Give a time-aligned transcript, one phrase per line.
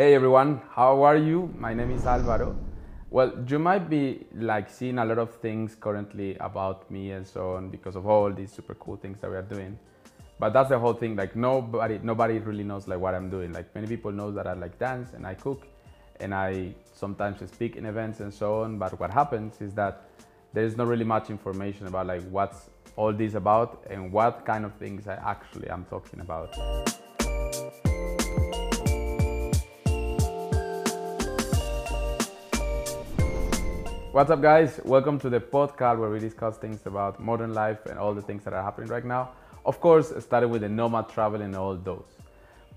[0.00, 1.52] Hey everyone, how are you?
[1.58, 2.56] My name is Alvaro.
[3.10, 7.56] Well, you might be like seeing a lot of things currently about me and so
[7.56, 9.78] on because of all these super cool things that we are doing.
[10.38, 11.16] But that's the whole thing.
[11.16, 13.52] Like nobody, nobody really knows like what I'm doing.
[13.52, 15.66] Like many people know that I like dance and I cook,
[16.18, 18.78] and I sometimes speak in events and so on.
[18.78, 20.08] But what happens is that
[20.54, 24.64] there is not really much information about like what's all this about and what kind
[24.64, 26.56] of things I actually am talking about.
[34.12, 34.80] What's up, guys?
[34.84, 38.42] Welcome to the podcast where we discuss things about modern life and all the things
[38.42, 39.30] that are happening right now.
[39.64, 42.02] Of course, started with the nomad travel and all those.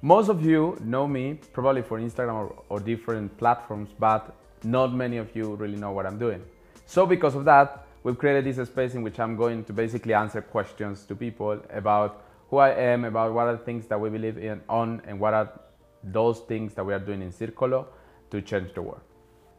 [0.04, 5.18] Most of you know me probably for Instagram or, or different platforms, but not many
[5.18, 6.44] of you really know what I'm doing.
[6.86, 10.40] So, because of that, we've created this space in which I'm going to basically answer
[10.40, 14.38] questions to people about who I am, about what are the things that we believe
[14.38, 15.50] in on, and what are
[16.04, 17.88] those things that we are doing in Circolo
[18.30, 19.02] to change the world.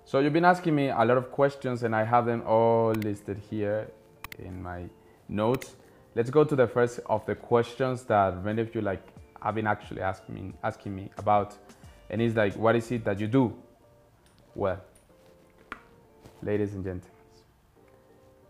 [0.06, 3.40] So you've been asking me a lot of questions and I have them all listed
[3.51, 3.90] here
[4.38, 4.84] in my
[5.30, 5.76] notes.
[6.15, 9.02] Let's go to the first of the questions that many of you like
[9.42, 11.56] have been actually asking me, asking me about.
[12.10, 13.56] And it's like, what is it that you do?
[14.54, 14.79] Well,
[16.42, 17.10] ladies and gentlemen,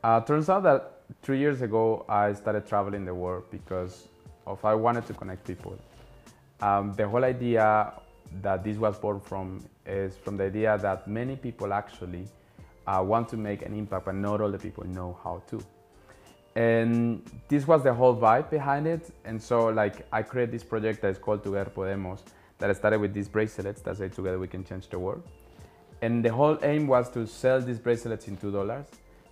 [0.03, 4.09] uh, turns out that three years ago I started traveling the world because
[4.45, 5.79] of I wanted to connect people.
[6.61, 7.95] Um, the whole idea
[8.43, 12.27] that this was born from is from the idea that many people actually
[12.87, 15.61] uh, want to make an impact, but not all the people know how to.
[16.57, 19.11] And this was the whole vibe behind it.
[19.25, 22.21] And so, like, I created this project that is called Together Podemos,
[22.59, 25.23] that I started with these bracelets that say Together We Can Change the World.
[26.03, 28.87] And the whole aim was to sell these bracelets in two dollars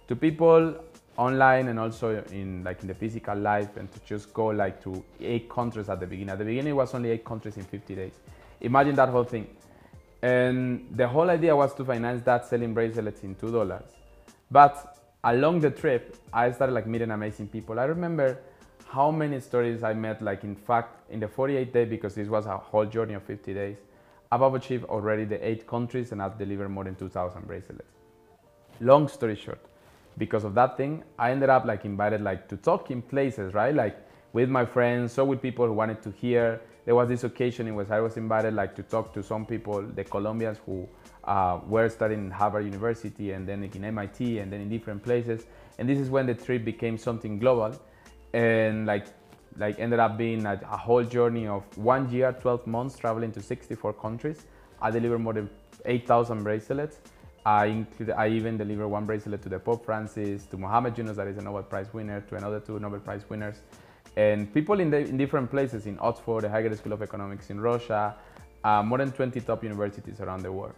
[0.08, 0.74] to people
[1.16, 5.04] online and also in like in the physical life, and to just go like to
[5.20, 6.30] eight countries at the beginning.
[6.30, 8.12] At the beginning, it was only eight countries in 50 days.
[8.62, 9.46] Imagine that whole thing.
[10.22, 13.82] And the whole idea was to finance that selling bracelets in $2.
[14.50, 17.80] But along the trip, I started like meeting amazing people.
[17.80, 18.38] I remember
[18.88, 22.46] how many stories I met, like in fact, in the 48 days, because this was
[22.46, 23.78] a whole journey of 50 days,
[24.30, 27.88] I've achieved already the eight countries and I've delivered more than 2,000 bracelets.
[28.80, 29.60] Long story short,
[30.18, 33.74] because of that thing, I ended up like invited like to talk in places, right?
[33.74, 33.96] Like
[34.32, 37.74] with my friends, so with people who wanted to hear there was this occasion in
[37.74, 40.88] which I was invited like to talk to some people, the Colombians who
[41.24, 45.46] uh, were studying Harvard University and then in MIT and then in different places.
[45.78, 47.80] And this is when the trip became something global
[48.32, 49.06] and like
[49.58, 53.42] like ended up being a, a whole journey of one year, 12 months traveling to
[53.42, 54.46] 64 countries.
[54.80, 55.50] I delivered more than
[55.84, 57.00] 8,000 bracelets.
[57.44, 57.84] I,
[58.16, 61.42] I even delivered one bracelet to the Pope Francis, to Mohammed Yunus, that is a
[61.42, 63.60] Nobel Prize winner, to another two Nobel Prize winners
[64.16, 67.60] and people in, the, in different places in Oxford, the Higher School of Economics in
[67.60, 68.14] Russia,
[68.62, 70.74] uh, more than 20 top universities around the world.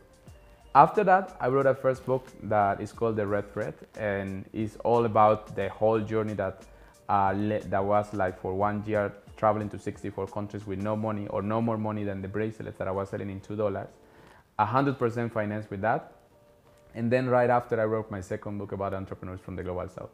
[0.75, 4.77] After that, I wrote a first book that is called The Red Thread, and it's
[4.85, 6.63] all about the whole journey that
[7.09, 11.43] uh, that was like for one year traveling to 64 countries with no money or
[11.43, 13.89] no more money than the bracelets that I was selling in two dollars.
[14.59, 16.13] 100% financed with that.
[16.95, 20.11] And then right after, I wrote my second book about entrepreneurs from the global south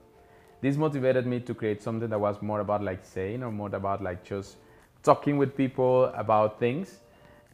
[0.61, 4.03] this motivated me to create something that was more about like saying or more about
[4.03, 4.57] like just
[5.03, 7.01] talking with people about things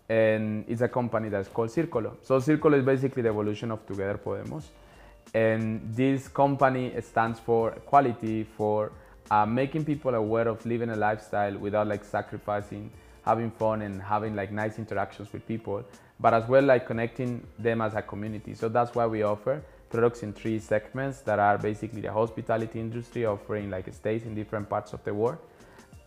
[0.08, 2.16] and it's a company that's called Circolo.
[2.22, 4.64] So Circolo is basically the evolution of Together Podemos.
[5.34, 8.92] And this company stands for quality, for
[9.30, 12.90] uh, making people aware of living a lifestyle without like sacrificing,
[13.24, 15.84] having fun and having like nice interactions with people,
[16.20, 18.54] but as well like connecting them as a community.
[18.54, 23.24] So that's why we offer products in three segments that are basically the hospitality industry
[23.24, 25.38] offering like stays in different parts of the world,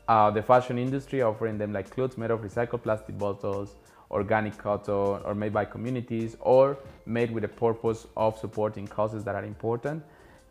[0.07, 3.75] uh, the fashion industry offering them like clothes made of recycled plastic bottles,
[4.11, 9.35] organic cotton, or made by communities, or made with the purpose of supporting causes that
[9.35, 10.03] are important,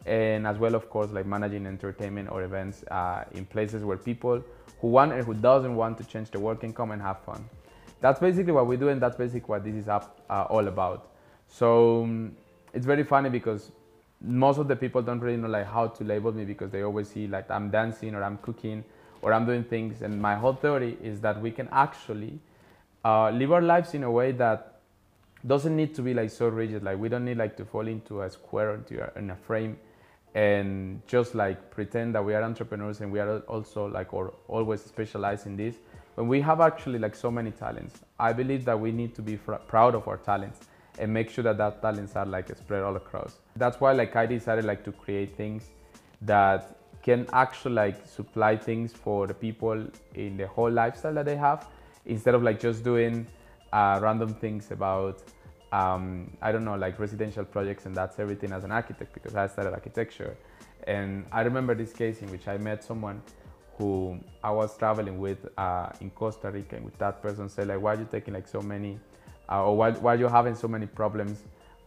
[0.07, 4.43] and as well, of course, like managing entertainment or events uh, in places where people
[4.81, 7.45] who want and who doesn't want to change the world can come and have fun.
[8.01, 11.11] That's basically what we do, and that's basically what this is up, uh, all about.
[11.49, 12.37] So um,
[12.73, 13.71] it's very funny because
[14.21, 17.09] most of the people don't really know like how to label me because they always
[17.09, 18.85] see like I'm dancing or I'm cooking
[19.23, 20.03] or I'm doing things.
[20.03, 22.39] And my whole theory is that we can actually
[23.05, 24.81] uh, live our lives in a way that
[25.47, 26.83] doesn't need to be like so rigid.
[26.83, 29.37] Like we don't need like to fall into a square or into a, in a
[29.37, 29.79] frame
[30.35, 34.83] and just like pretend that we are entrepreneurs and we are also like or always
[34.83, 35.77] specialized in this.
[36.17, 39.37] When we have actually like so many talents, I believe that we need to be
[39.37, 40.67] proud of our talents
[40.99, 43.37] and make sure that that talents are like spread all across.
[43.57, 45.71] That's why like I decided like to create things
[46.23, 51.37] that can actually like supply things for the people in the whole lifestyle that they
[51.37, 51.69] have
[52.07, 53.27] instead of like just doing
[53.73, 55.23] uh, random things about
[55.73, 59.47] um, I don't know, like residential projects, and that's everything as an architect because I
[59.47, 60.37] studied architecture.
[60.87, 63.23] And I remember this case in which I met someone
[63.77, 67.81] who I was traveling with uh, in Costa Rica, and with that person said like,
[67.81, 68.99] "Why are you taking like so many,
[69.51, 71.45] uh, or why, why are you having so many problems,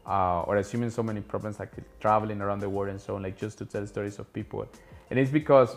[0.07, 3.37] uh, or assuming so many problems like traveling around the world and so on, like
[3.37, 4.65] just to tell stories of people?"
[5.09, 5.75] And it's because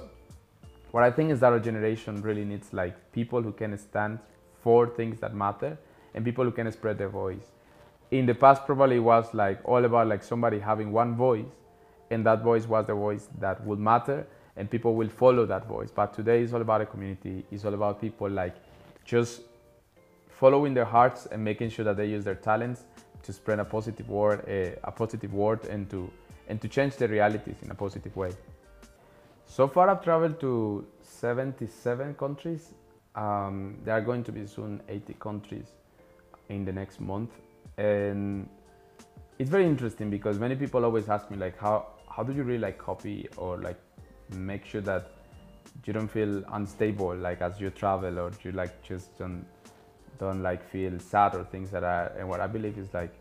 [0.92, 4.18] what I think is that our generation really needs like people who can stand
[4.60, 5.76] for things that matter
[6.14, 7.50] and people who can spread their voice.
[8.10, 11.46] In the past, probably was like all about like somebody having one voice,
[12.10, 14.26] and that voice was the voice that would matter,
[14.56, 15.90] and people will follow that voice.
[15.90, 17.44] But today is all about a community.
[17.50, 18.54] It's all about people like
[19.04, 19.40] just
[20.38, 22.84] following their hearts and making sure that they use their talents
[23.22, 26.10] to spread a positive word, a, a positive word, and to
[26.48, 28.30] and to change the realities in a positive way.
[29.46, 32.74] So far, I've traveled to 77 countries.
[33.14, 35.68] Um, there are going to be soon 80 countries
[36.50, 37.30] in the next month,
[37.78, 38.48] and
[39.38, 42.58] it's very interesting because many people always ask me like, how how do you really
[42.58, 43.80] like copy or like
[44.30, 45.10] make sure that
[45.84, 49.44] you don't feel unstable like as you travel or you like just don't
[50.18, 52.16] don't like feel sad or things that that.
[52.18, 53.12] And what I believe is like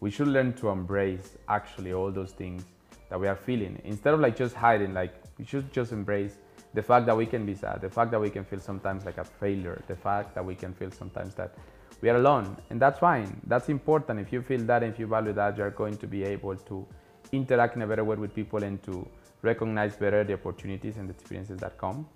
[0.00, 2.64] we should learn to embrace actually all those things
[3.08, 3.80] that we are feeling.
[3.84, 6.38] Instead of like just hiding like we should just embrace
[6.74, 9.18] the fact that we can be sad the fact that we can feel sometimes like
[9.18, 11.52] a failure the fact that we can feel sometimes that
[12.00, 12.56] we are alone.
[12.70, 13.40] And that's fine.
[13.46, 14.20] That's important.
[14.20, 16.86] If you feel that if you value that you're going to be able to
[17.32, 19.06] interact in a better way with people and to
[19.42, 22.06] recognize better the opportunities and the experiences that come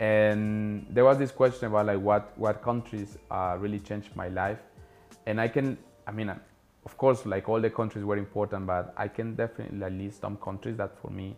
[0.00, 4.58] and there was this question about like what what countries uh, really changed my life.
[5.26, 5.76] And i can
[6.06, 6.30] i mean
[6.86, 10.76] of course like all the countries were important but i can definitely list some countries
[10.78, 11.36] that for me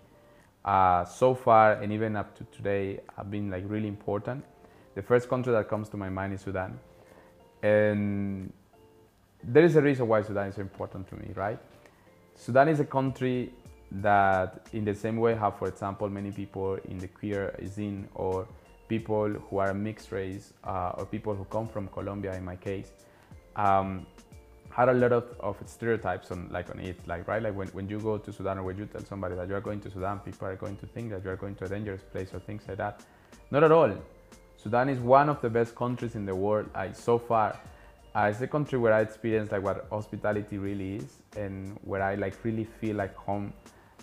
[0.65, 4.45] uh, so far and even up to today have been like really important.
[4.95, 6.79] The first country that comes to my mind is sudan.
[7.63, 8.53] And
[9.43, 11.59] there is a reason why sudan is so important to me right?
[12.35, 13.53] Sudan is a country
[13.97, 18.47] that in the same way have for example many people in the queer scene or
[18.89, 22.93] people who are mixed race uh, or people who come from colombia in my case
[23.57, 24.07] um,
[24.71, 27.43] had a lot of, of stereotypes on like on it like right?
[27.43, 29.61] Like when, when you go to sudan or when you tell somebody that you are
[29.61, 32.03] going to sudan people are going to think that you are going to a dangerous
[32.03, 33.03] place or things like that.
[33.51, 33.93] Not at all.
[34.57, 37.59] Sudan is one of the best countries in the world I, so far.
[38.15, 42.15] Uh, it's a country where i experienced like what hospitality really is and where i
[42.15, 43.53] like really feel like home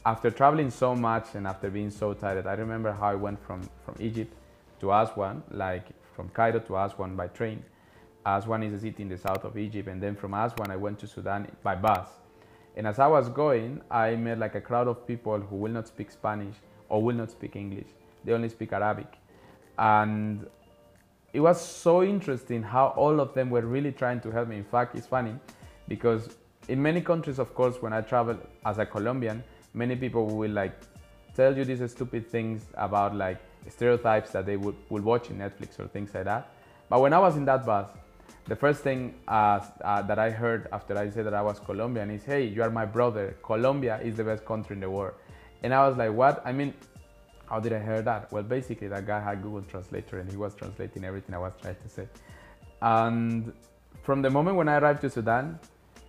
[0.05, 3.61] after traveling so much and after being so tired i remember how i went from
[3.83, 4.33] from egypt
[4.79, 7.63] to aswan like from cairo to aswan by train
[8.25, 10.99] Aswan is a city in the south of Egypt, and then from Aswan I went
[10.99, 12.07] to Sudan by bus.
[12.75, 15.87] And as I was going, I met like a crowd of people who will not
[15.87, 16.55] speak Spanish
[16.89, 17.87] or will not speak English.
[18.23, 19.17] They only speak Arabic.
[19.77, 20.45] And
[21.33, 24.57] it was so interesting how all of them were really trying to help me.
[24.57, 25.35] In fact, it's funny
[25.87, 26.37] because
[26.67, 29.43] in many countries, of course, when I travel as a Colombian,
[29.73, 30.73] many people will like
[31.35, 35.79] tell you these stupid things about like stereotypes that they would, would watch in Netflix
[35.79, 36.51] or things like that.
[36.89, 37.89] But when I was in that bus,
[38.45, 42.09] the first thing uh, uh, that I heard after I said that I was Colombian
[42.09, 43.37] is, hey, you are my brother.
[43.43, 45.13] Colombia is the best country in the world.
[45.61, 46.41] And I was like, what?
[46.45, 46.73] I mean,
[47.47, 48.31] how did I hear that?
[48.31, 51.75] Well, basically, that guy had Google Translator and he was translating everything I was trying
[51.75, 52.07] to say.
[52.81, 53.53] And
[54.03, 55.59] from the moment when I arrived to Sudan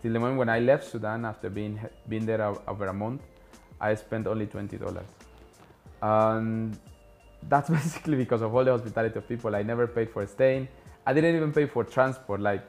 [0.00, 3.22] till the moment when I left Sudan after being, being there over a month,
[3.80, 5.02] I spent only $20.
[6.02, 6.78] And
[7.48, 9.54] that's basically because of all the hospitality of people.
[9.54, 10.68] I never paid for staying.
[11.06, 12.40] I didn't even pay for transport.
[12.40, 12.62] Like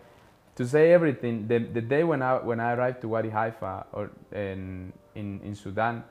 [0.55, 4.09] to say everything, the, the day when I when I arrived to Wadi Halfa or
[4.31, 6.03] in, in in Sudan,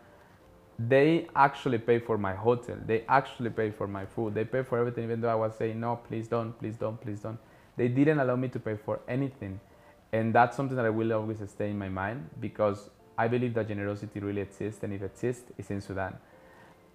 [0.79, 2.77] they actually pay for my hotel.
[2.87, 4.35] They actually pay for my food.
[4.35, 7.21] They pay for everything, even though I was saying no, please don't, please don't, please
[7.21, 7.39] don't.
[7.77, 9.61] They didn't allow me to pay for anything,
[10.13, 13.69] and that's something that I will always stay in my mind because I believe that
[13.69, 16.17] generosity really exists, and if it exists, it's in Sudan.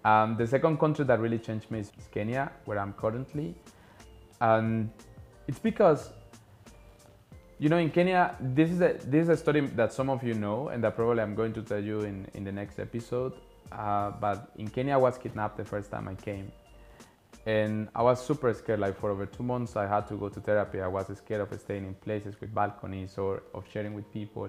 [0.04, 3.54] Um, the second country that really changed me is Kenya, where I'm currently,
[4.40, 4.90] and
[5.46, 6.10] it's because
[7.60, 10.34] you know in Kenya this is a this is a story that some of you
[10.34, 13.34] know and that probably I'm going to tell you in in the next episode.
[13.70, 16.50] Uh, but in Kenya I was kidnapped the first time I came,
[17.46, 18.80] and I was super scared.
[18.80, 20.80] Like for over two months I had to go to therapy.
[20.80, 24.48] I was scared of staying in places with balconies or of sharing with people,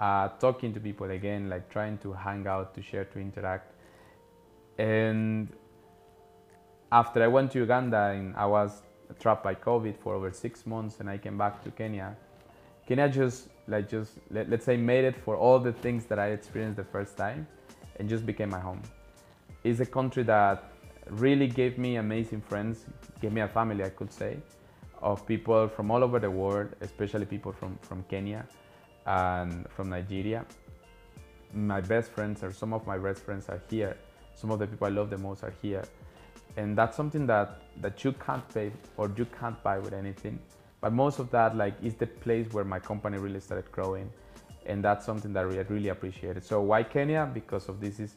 [0.00, 3.74] uh, talking to people again, like trying to hang out, to share, to interact.
[4.78, 5.48] And
[6.90, 8.82] after I went to Uganda and I was
[9.18, 12.16] trapped by COVID for over six months, and I came back to Kenya.
[12.86, 16.28] Kenya just like just let, us say made it for all the things that I
[16.28, 17.46] experienced the first time,
[17.98, 18.82] and just became my home.
[19.64, 20.72] It's a country that
[21.10, 22.86] really gave me amazing friends,
[23.20, 24.38] gave me a family, I could say.
[25.02, 28.44] of people from all over the world, especially people from, from Kenya
[29.06, 30.44] and from Nigeria.
[31.52, 33.96] My best friends, or some of my best friends, are here.
[34.34, 35.84] Some of the people I love the most are here.
[36.56, 40.38] And that's something that, that you can't pay or you can't buy with anything.
[40.80, 44.10] But most of that like is the place where my company really started growing.
[44.66, 46.44] And that's something that I really appreciated.
[46.44, 47.28] So why Kenya?
[47.32, 48.14] Because of this is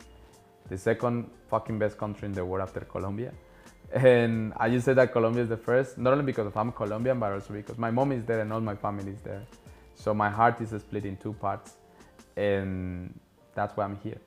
[0.70, 3.34] the second fucking best country in the world after Colombia.
[3.92, 7.20] And I just said that Colombia is the first, not only because of I'm Colombian,
[7.20, 9.44] but also because my mom is there and all my family is there.
[10.04, 11.78] So my heart is split in two parts,
[12.36, 13.18] and
[13.56, 14.20] that's why I'm here.